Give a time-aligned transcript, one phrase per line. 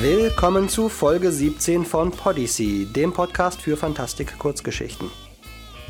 [0.00, 5.10] Willkommen zu Folge 17 von Podyssey, dem Podcast für Fantastik-Kurzgeschichten.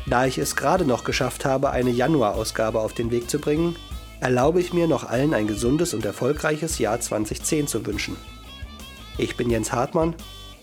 [0.07, 3.75] Da ich es gerade noch geschafft habe, eine Januar-Ausgabe auf den Weg zu bringen,
[4.19, 8.17] erlaube ich mir noch allen ein gesundes und erfolgreiches Jahr 2010 zu wünschen.
[9.19, 10.15] Ich bin Jens Hartmann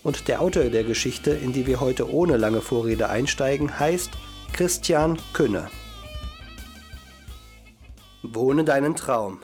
[0.03, 4.11] und der Autor der Geschichte, in die wir heute ohne lange Vorrede einsteigen, heißt
[4.51, 5.69] Christian Künne.
[8.23, 9.39] Wohne deinen Traum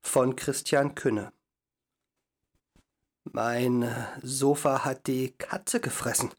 [0.00, 1.30] von Christian Künne.
[3.32, 6.30] Mein Sofa hat die Katze gefressen.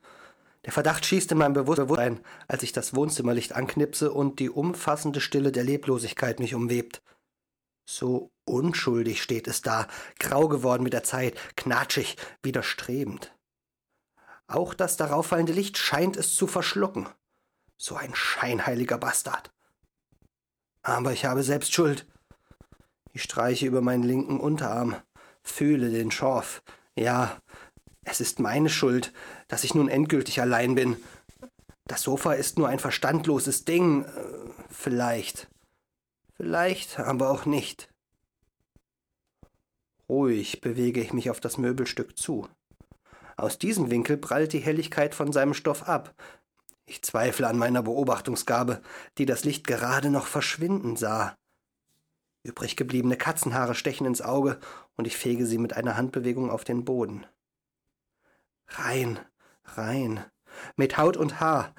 [0.65, 5.51] Der Verdacht schießt in mein Bewusstsein, als ich das Wohnzimmerlicht anknipse und die umfassende Stille
[5.51, 7.01] der Leblosigkeit mich umwebt.
[7.85, 9.87] So unschuldig steht es da,
[10.19, 13.33] grau geworden mit der Zeit, knatschig, widerstrebend.
[14.47, 17.07] Auch das daraufallende Licht scheint es zu verschlucken.
[17.77, 19.51] So ein scheinheiliger Bastard.
[20.81, 22.07] Aber ich habe selbst Schuld.
[23.13, 24.95] Ich streiche über meinen linken Unterarm,
[25.43, 26.63] fühle den Schorf,
[26.95, 27.37] ja,
[28.03, 29.13] es ist meine Schuld,
[29.47, 30.97] dass ich nun endgültig allein bin.
[31.85, 34.03] Das Sofa ist nur ein verstandloses Ding.
[34.03, 34.09] Äh,
[34.69, 35.49] vielleicht.
[36.35, 37.89] Vielleicht, aber auch nicht.
[40.07, 42.47] Ruhig bewege ich mich auf das Möbelstück zu.
[43.37, 46.13] Aus diesem Winkel prallt die Helligkeit von seinem Stoff ab.
[46.85, 48.81] Ich zweifle an meiner Beobachtungsgabe,
[49.17, 51.35] die das Licht gerade noch verschwinden sah.
[52.49, 54.59] Übrig gebliebene Katzenhaare stechen ins Auge
[54.95, 57.27] und ich fege sie mit einer Handbewegung auf den Boden.
[58.69, 59.19] Rein,
[59.65, 60.25] rein,
[60.75, 61.75] mit Haut und Haar.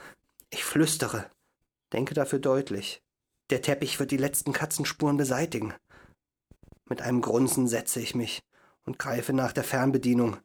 [0.48, 1.28] Ich flüstere,
[1.92, 3.02] denke dafür deutlich.
[3.50, 5.74] Der Teppich wird die letzten Katzenspuren beseitigen.
[6.84, 8.40] Mit einem Grunzen setze ich mich
[8.84, 10.36] und greife nach der Fernbedienung.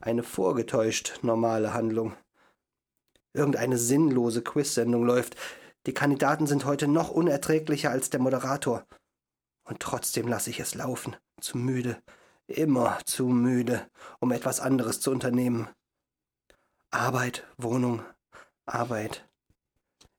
[0.00, 2.14] Eine vorgetäuscht normale Handlung.
[3.32, 5.34] Irgendeine sinnlose Quizsendung läuft.
[5.86, 8.86] Die Kandidaten sind heute noch unerträglicher als der Moderator.
[9.70, 12.02] Und trotzdem lasse ich es laufen, zu müde,
[12.48, 13.88] immer zu müde,
[14.18, 15.68] um etwas anderes zu unternehmen.
[16.90, 18.02] Arbeit, Wohnung,
[18.66, 19.28] Arbeit.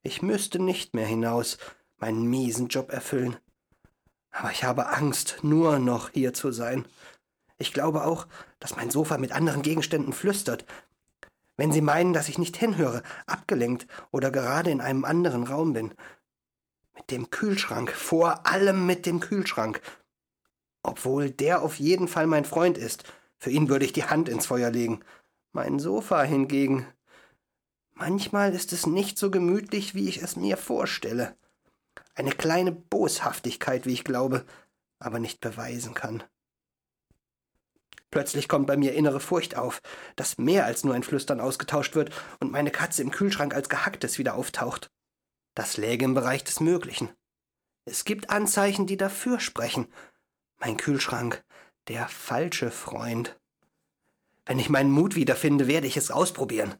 [0.00, 1.58] Ich müsste nicht mehr hinaus,
[1.98, 3.36] meinen miesen Job erfüllen.
[4.30, 6.86] Aber ich habe Angst, nur noch hier zu sein.
[7.58, 8.26] Ich glaube auch,
[8.58, 10.64] dass mein Sofa mit anderen Gegenständen flüstert.
[11.58, 15.92] Wenn Sie meinen, dass ich nicht hinhöre, abgelenkt oder gerade in einem anderen Raum bin,
[16.94, 19.80] mit dem Kühlschrank, vor allem mit dem Kühlschrank.
[20.82, 23.04] Obwohl der auf jeden Fall mein Freund ist.
[23.38, 25.00] Für ihn würde ich die Hand ins Feuer legen.
[25.52, 26.86] Mein Sofa hingegen.
[27.94, 31.36] Manchmal ist es nicht so gemütlich, wie ich es mir vorstelle.
[32.14, 34.44] Eine kleine Boshaftigkeit, wie ich glaube,
[34.98, 36.22] aber nicht beweisen kann.
[38.10, 39.80] Plötzlich kommt bei mir innere Furcht auf,
[40.16, 44.18] dass mehr als nur ein Flüstern ausgetauscht wird und meine Katze im Kühlschrank als gehacktes
[44.18, 44.90] wieder auftaucht.
[45.54, 47.10] Das läge im Bereich des Möglichen.
[47.84, 49.92] Es gibt Anzeichen, die dafür sprechen.
[50.58, 51.44] Mein Kühlschrank,
[51.88, 53.38] der falsche Freund.
[54.46, 56.74] Wenn ich meinen Mut wiederfinde, werde ich es ausprobieren.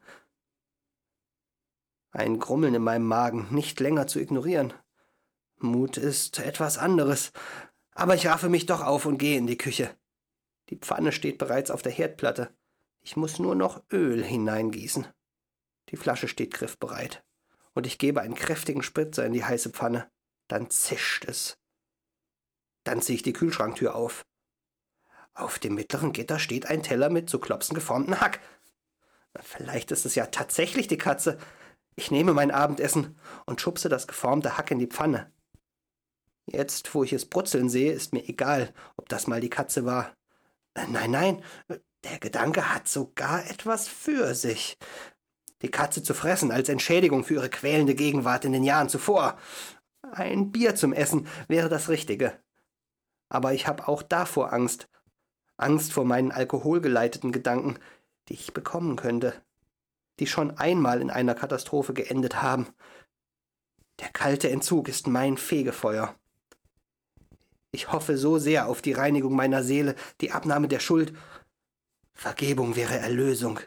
[2.13, 4.73] Ein Grummeln in meinem Magen, nicht länger zu ignorieren.
[5.59, 7.33] Mut ist etwas anderes,
[7.95, 9.95] aber ich raffe mich doch auf und gehe in die Küche.
[10.71, 12.55] Die Pfanne steht bereits auf der Herdplatte.
[13.01, 15.07] Ich muss nur noch Öl hineingießen.
[15.91, 17.25] Die Flasche steht griffbereit
[17.75, 20.11] und ich gebe einen kräftigen Spritzer in die heiße Pfanne.
[20.49, 21.59] Dann zischt es.
[22.85, 24.25] Dann ziehe ich die Kühlschranktür auf.
[25.35, 28.41] Auf dem mittleren Gitter steht ein Teller mit zu Klopsen geformten Hack.
[29.41, 31.39] Vielleicht ist es ja tatsächlich die Katze.
[31.95, 35.33] Ich nehme mein Abendessen und schubse das geformte Hack in die Pfanne.
[36.47, 40.15] Jetzt, wo ich es brutzeln sehe, ist mir egal, ob das mal die Katze war.
[40.75, 41.45] Nein, nein,
[42.05, 44.77] der Gedanke hat sogar etwas für sich
[45.63, 49.39] die Katze zu fressen als Entschädigung für ihre quälende Gegenwart in den Jahren zuvor.
[50.03, 52.39] Ein Bier zum Essen wäre das Richtige.
[53.29, 54.89] Aber ich habe auch davor Angst.
[55.57, 57.79] Angst vor meinen alkoholgeleiteten Gedanken,
[58.29, 59.35] die ich bekommen könnte,
[60.19, 62.67] die schon einmal in einer Katastrophe geendet haben.
[64.01, 66.15] Der kalte Entzug ist mein Fegefeuer.
[67.71, 71.15] Ich hoffe so sehr auf die Reinigung meiner Seele, die Abnahme der Schuld.
[72.13, 73.61] Vergebung wäre Erlösung.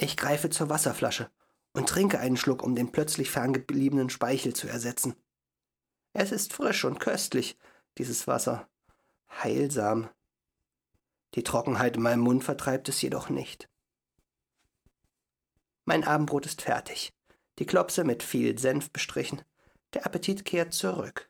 [0.00, 1.28] Ich greife zur Wasserflasche
[1.72, 5.16] und trinke einen Schluck, um den plötzlich ferngebliebenen Speichel zu ersetzen.
[6.12, 7.58] Es ist frisch und köstlich,
[7.98, 8.68] dieses Wasser.
[9.42, 10.08] Heilsam.
[11.34, 13.68] Die Trockenheit in meinem Mund vertreibt es jedoch nicht.
[15.84, 17.12] Mein Abendbrot ist fertig.
[17.58, 19.42] Die Klopse mit viel Senf bestrichen.
[19.94, 21.28] Der Appetit kehrt zurück.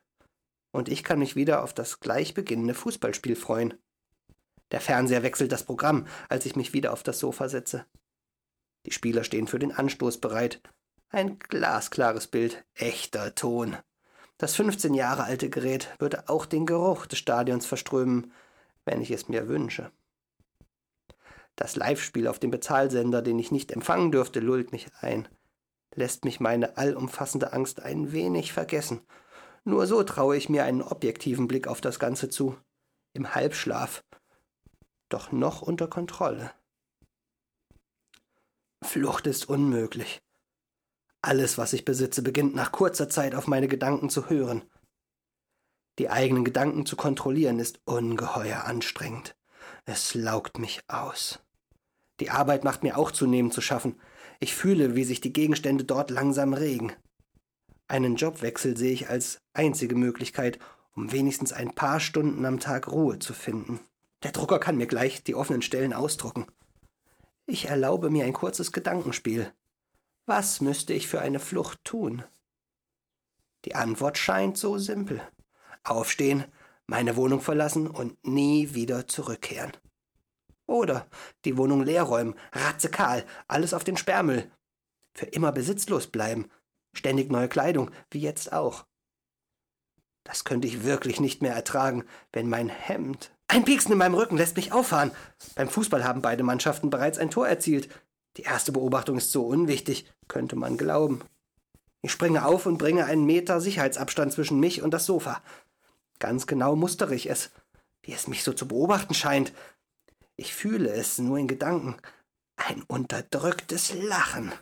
[0.73, 3.75] Und ich kann mich wieder auf das gleich beginnende Fußballspiel freuen.
[4.73, 7.87] Der Fernseher wechselt das Programm, als ich mich wieder auf das Sofa setze.
[8.89, 10.63] Die Spieler stehen für den Anstoß bereit.
[11.11, 13.77] Ein glasklares Bild, echter Ton.
[14.39, 18.33] Das 15 Jahre alte Gerät würde auch den Geruch des Stadions verströmen,
[18.87, 19.93] wenn ich es mir wünsche.
[21.55, 25.29] Das Live-Spiel auf dem Bezahlsender, den ich nicht empfangen dürfte, lullt mich ein,
[25.95, 29.03] lässt mich meine allumfassende Angst ein wenig vergessen.
[29.65, 32.57] Nur so traue ich mir einen objektiven Blick auf das Ganze zu.
[33.13, 34.03] Im Halbschlaf.
[35.11, 36.53] Doch noch unter Kontrolle.
[38.89, 40.23] Flucht ist unmöglich.
[41.21, 44.63] Alles, was ich besitze, beginnt nach kurzer Zeit auf meine Gedanken zu hören.
[45.99, 49.37] Die eigenen Gedanken zu kontrollieren ist ungeheuer anstrengend.
[49.85, 51.39] Es laugt mich aus.
[52.19, 54.01] Die Arbeit macht mir auch zunehmend zu schaffen.
[54.41, 56.95] Ich fühle, wie sich die Gegenstände dort langsam regen.
[57.89, 60.59] Einen Jobwechsel sehe ich als einzige Möglichkeit,
[60.97, 63.81] um wenigstens ein paar Stunden am Tag Ruhe zu finden.
[64.23, 66.47] Der Drucker kann mir gleich die offenen Stellen ausdrucken.
[67.51, 69.51] Ich erlaube mir ein kurzes Gedankenspiel.
[70.27, 72.23] Was müsste ich für eine Flucht tun?
[73.65, 75.27] Die Antwort scheint so simpel.
[75.83, 76.45] Aufstehen,
[76.87, 79.73] meine Wohnung verlassen und nie wieder zurückkehren.
[80.67, 81.07] Oder
[81.47, 84.51] die Wohnung leer räumen, ratzekal, alles auf den Sperrmüll.
[85.15, 86.51] Für immer besitzlos bleiben,
[86.93, 88.85] ständig neue Kleidung, wie jetzt auch.
[90.23, 93.35] Das könnte ich wirklich nicht mehr ertragen, wenn mein Hemd.
[93.51, 95.11] Ein Pieksen in meinem Rücken lässt mich auffahren.
[95.55, 97.89] Beim Fußball haben beide Mannschaften bereits ein Tor erzielt.
[98.37, 101.23] Die erste Beobachtung ist so unwichtig, könnte man glauben.
[102.03, 105.43] Ich springe auf und bringe einen Meter Sicherheitsabstand zwischen mich und das Sofa.
[106.19, 107.51] Ganz genau mustere ich es,
[108.03, 109.53] wie es mich so zu beobachten scheint.
[110.37, 111.97] Ich fühle es nur in Gedanken.
[112.57, 114.53] Ein unterdrücktes Lachen.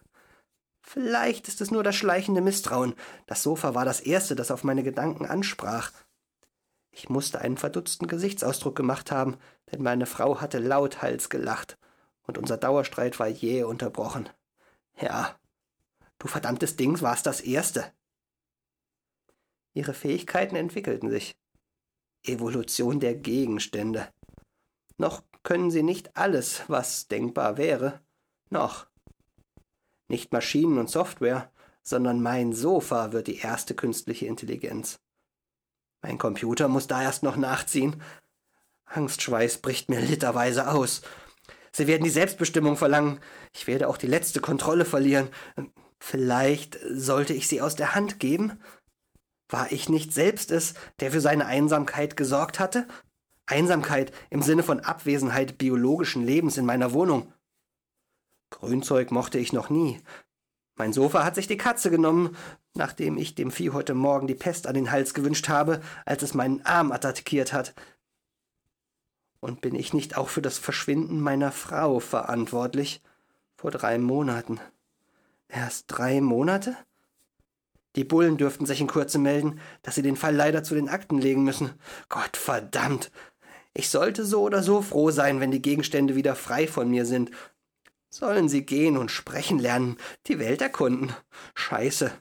[0.80, 2.94] Vielleicht ist es nur das schleichende Misstrauen.
[3.26, 5.90] Das Sofa war das erste, das auf meine Gedanken ansprach.
[6.96, 9.37] Ich musste einen verdutzten Gesichtsausdruck gemacht haben,
[9.70, 11.76] denn meine Frau hatte lauthals gelacht,
[12.22, 14.31] und unser Dauerstreit war jäh unterbrochen.
[14.98, 15.38] Ja,
[16.19, 17.93] du verdammtes Ding warst das Erste.
[19.75, 21.37] Ihre Fähigkeiten entwickelten sich.
[22.25, 24.08] Evolution der Gegenstände.
[24.96, 28.00] Noch können sie nicht alles, was denkbar wäre.
[28.49, 28.87] Noch.
[30.08, 31.52] Nicht Maschinen und Software,
[31.82, 34.99] sondern mein Sofa wird die erste künstliche Intelligenz.
[36.06, 38.00] Mein Computer muss da erst noch nachziehen.
[38.84, 41.02] Angstschweiß bricht mir literweise aus.
[41.72, 43.18] Sie werden die Selbstbestimmung verlangen.
[43.52, 45.28] Ich werde auch die letzte Kontrolle verlieren.
[45.98, 48.60] Vielleicht sollte ich sie aus der Hand geben?
[49.48, 52.86] War ich nicht selbst es, der für seine Einsamkeit gesorgt hatte?
[53.46, 57.32] Einsamkeit im Sinne von Abwesenheit biologischen Lebens in meiner Wohnung.
[58.50, 60.00] Grünzeug mochte ich noch nie.
[60.76, 62.37] Mein Sofa hat sich die Katze genommen,
[62.75, 66.34] nachdem ich dem Vieh heute Morgen die Pest an den Hals gewünscht habe, als es
[66.34, 67.75] meinen Arm attackiert hat.
[69.40, 73.02] Und bin ich nicht auch für das Verschwinden meiner Frau verantwortlich?
[73.56, 74.61] Vor drei Monaten.
[75.49, 76.76] Erst drei Monate?
[77.94, 81.19] Die Bullen dürften sich in Kürze melden, dass sie den Fall leider zu den Akten
[81.19, 81.70] legen müssen.
[82.11, 83.11] Gott verdammt!
[83.73, 87.31] Ich sollte so oder so froh sein, wenn die Gegenstände wieder frei von mir sind.
[88.08, 91.14] Sollen sie gehen und sprechen lernen, die Welt erkunden.
[91.54, 92.12] Scheiße.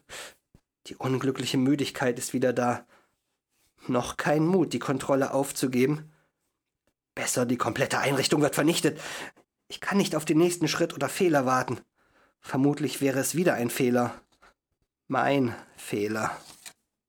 [0.87, 2.85] Die unglückliche Müdigkeit ist wieder da.
[3.87, 6.11] Noch kein Mut, die Kontrolle aufzugeben.
[7.13, 8.99] Besser, die komplette Einrichtung wird vernichtet.
[9.67, 11.79] Ich kann nicht auf den nächsten Schritt oder Fehler warten.
[12.41, 14.21] Vermutlich wäre es wieder ein Fehler.
[15.07, 16.35] Mein Fehler.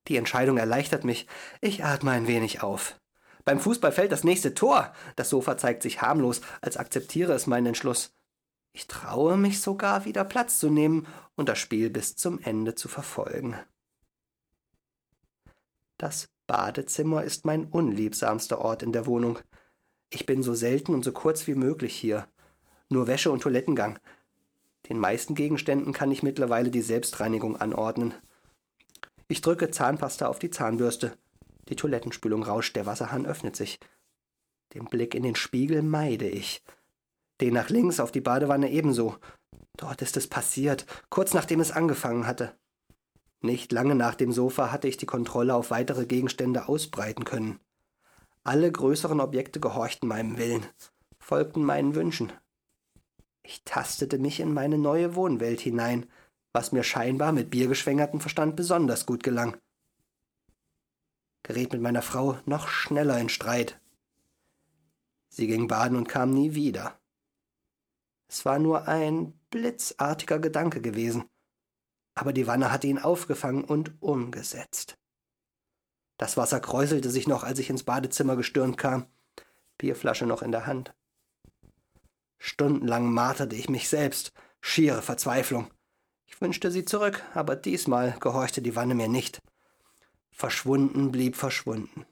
[0.07, 1.27] Die Entscheidung erleichtert mich.
[1.61, 2.99] Ich atme ein wenig auf.
[3.43, 4.93] Beim Fußball fällt das nächste Tor.
[5.15, 8.16] Das Sofa zeigt sich harmlos, als akzeptiere es meinen Entschluss.
[8.77, 12.87] Ich traue mich sogar wieder Platz zu nehmen und das Spiel bis zum Ende zu
[12.87, 13.55] verfolgen.
[15.97, 19.39] Das Badezimmer ist mein unliebsamster Ort in der Wohnung.
[20.11, 22.27] Ich bin so selten und so kurz wie möglich hier.
[22.87, 23.97] Nur Wäsche und Toilettengang.
[24.89, 28.13] Den meisten Gegenständen kann ich mittlerweile die Selbstreinigung anordnen.
[29.27, 31.17] Ich drücke Zahnpasta auf die Zahnbürste.
[31.69, 33.79] Die Toilettenspülung rauscht, der Wasserhahn öffnet sich.
[34.75, 36.63] Den Blick in den Spiegel meide ich.
[37.41, 39.17] Den nach links auf die Badewanne ebenso.
[39.77, 42.57] Dort ist es passiert, kurz nachdem es angefangen hatte.
[43.41, 47.59] Nicht lange nach dem Sofa hatte ich die Kontrolle auf weitere Gegenstände ausbreiten können.
[48.43, 50.65] Alle größeren Objekte gehorchten meinem Willen,
[51.19, 52.31] folgten meinen Wünschen.
[53.43, 56.07] Ich tastete mich in meine neue Wohnwelt hinein,
[56.53, 59.57] was mir scheinbar mit biergeschwängertem Verstand besonders gut gelang
[61.47, 63.79] geriet mit meiner Frau noch schneller in Streit.
[65.29, 66.99] Sie ging baden und kam nie wieder.
[68.27, 71.29] Es war nur ein blitzartiger Gedanke gewesen,
[72.13, 74.97] aber die Wanne hatte ihn aufgefangen und umgesetzt.
[76.17, 79.05] Das Wasser kräuselte sich noch, als ich ins Badezimmer gestürmt kam,
[79.77, 80.93] Bierflasche noch in der Hand.
[82.39, 85.71] Stundenlang marterte ich mich selbst, schiere Verzweiflung.
[86.25, 89.39] Ich wünschte sie zurück, aber diesmal gehorchte die Wanne mir nicht.
[90.31, 92.05] Verschwunden blieb verschwunden.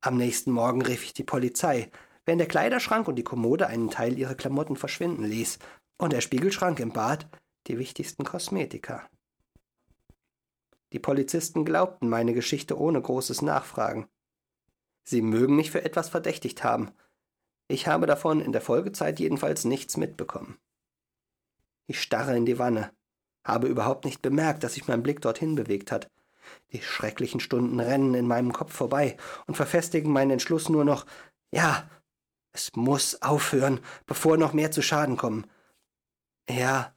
[0.00, 1.90] Am nächsten Morgen rief ich die Polizei,
[2.24, 5.58] wenn der Kleiderschrank und die Kommode einen Teil ihrer Klamotten verschwinden ließ
[5.98, 7.28] und der Spiegelschrank im Bad
[7.66, 9.08] die wichtigsten Kosmetika.
[10.92, 14.08] Die Polizisten glaubten meine Geschichte ohne großes Nachfragen.
[15.04, 16.90] Sie mögen mich für etwas verdächtigt haben.
[17.66, 20.58] Ich habe davon in der Folgezeit jedenfalls nichts mitbekommen.
[21.86, 22.92] Ich starre in die Wanne,
[23.44, 26.10] habe überhaupt nicht bemerkt, dass sich mein Blick dorthin bewegt hat.
[26.72, 31.06] Die schrecklichen Stunden rennen in meinem Kopf vorbei und verfestigen meinen Entschluss nur noch,
[31.52, 31.88] ja,
[32.52, 35.46] es muss aufhören, bevor noch mehr zu Schaden kommen.
[36.48, 36.94] Ja,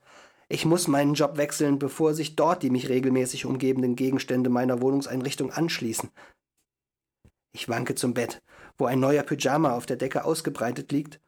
[0.47, 5.51] ich muss meinen Job wechseln, bevor sich dort die mich regelmäßig umgebenden Gegenstände meiner Wohnungseinrichtung
[5.51, 6.11] anschließen.
[7.51, 8.43] Ich wanke zum Bett,
[8.77, 11.21] wo ein neuer Pyjama auf der Decke ausgebreitet liegt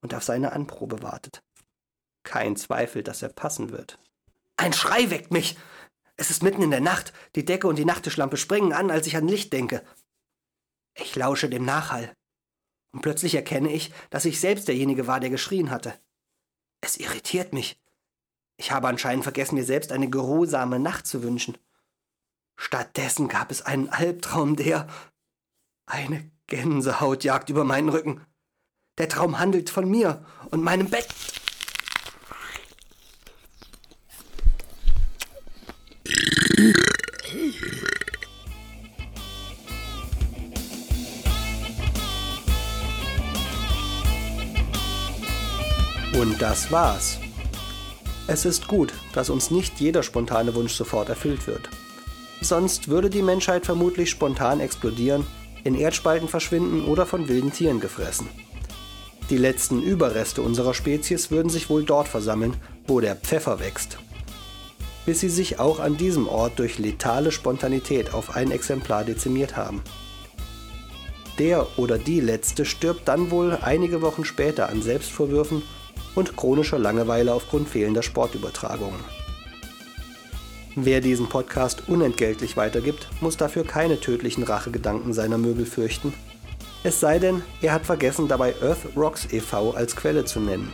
[0.00, 1.42] und auf seine Anprobe wartet.
[2.24, 3.98] Kein Zweifel, dass er passen wird.
[4.56, 5.56] Ein Schrei weckt mich.
[6.16, 7.12] Es ist mitten in der Nacht.
[7.36, 9.84] Die Decke und die Nachttischlampe springen an, als ich an Licht denke.
[10.94, 12.12] Ich lausche dem Nachhall.
[12.92, 15.94] Und plötzlich erkenne ich, dass ich selbst derjenige war, der geschrien hatte.
[16.80, 17.80] Es irritiert mich.
[18.56, 21.58] Ich habe anscheinend vergessen, mir selbst eine geruhsame Nacht zu wünschen.
[22.56, 24.88] Stattdessen gab es einen Albtraum, der
[25.86, 28.26] eine Gänsehaut jagt über meinen Rücken.
[28.98, 31.06] Der Traum handelt von mir und meinem Bett.
[46.18, 47.20] Und das war's.
[48.26, 51.68] Es ist gut, dass uns nicht jeder spontane Wunsch sofort erfüllt wird.
[52.40, 55.24] Sonst würde die Menschheit vermutlich spontan explodieren,
[55.62, 58.26] in Erdspalten verschwinden oder von wilden Tieren gefressen.
[59.30, 62.56] Die letzten Überreste unserer Spezies würden sich wohl dort versammeln,
[62.88, 63.98] wo der Pfeffer wächst.
[65.06, 69.82] Bis sie sich auch an diesem Ort durch letale Spontanität auf ein Exemplar dezimiert haben.
[71.38, 75.62] Der oder die letzte stirbt dann wohl einige Wochen später an Selbstvorwürfen
[76.18, 78.98] und chronischer Langeweile aufgrund fehlender Sportübertragungen.
[80.74, 86.12] Wer diesen Podcast unentgeltlich weitergibt, muss dafür keine tödlichen Rachegedanken seiner Möbel fürchten.
[86.82, 89.72] Es sei denn, er hat vergessen, dabei Earth Rocks e.V.
[89.72, 90.72] als Quelle zu nennen.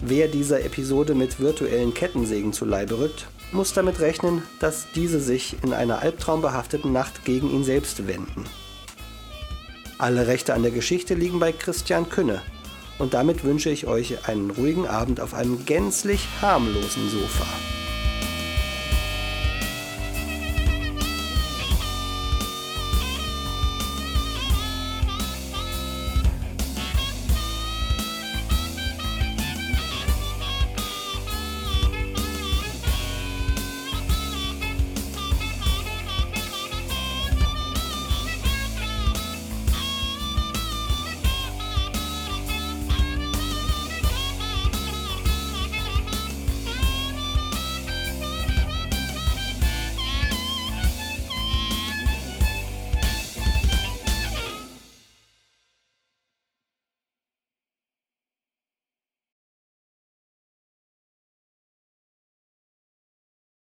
[0.00, 5.56] Wer dieser Episode mit virtuellen Kettensägen zu Leibe rückt, muss damit rechnen, dass diese sich
[5.62, 8.44] in einer albtraumbehafteten Nacht gegen ihn selbst wenden.
[9.98, 12.40] Alle Rechte an der Geschichte liegen bei Christian Künne,
[12.98, 17.46] und damit wünsche ich euch einen ruhigen Abend auf einem gänzlich harmlosen Sofa.